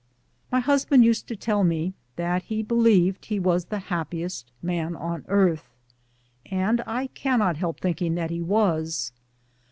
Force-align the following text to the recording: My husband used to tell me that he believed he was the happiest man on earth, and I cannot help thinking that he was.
My 0.51 0.61
husband 0.61 1.05
used 1.05 1.27
to 1.27 1.35
tell 1.35 1.63
me 1.63 1.93
that 2.15 2.41
he 2.45 2.63
believed 2.63 3.25
he 3.25 3.37
was 3.39 3.65
the 3.65 3.77
happiest 3.93 4.49
man 4.59 4.95
on 4.95 5.23
earth, 5.27 5.69
and 6.47 6.81
I 6.87 7.05
cannot 7.13 7.57
help 7.57 7.79
thinking 7.79 8.15
that 8.15 8.31
he 8.31 8.41
was. 8.41 9.11